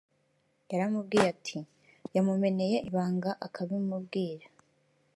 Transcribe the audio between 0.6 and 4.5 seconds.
yaramubwiye ati yamumeneye ibanga akabimubwira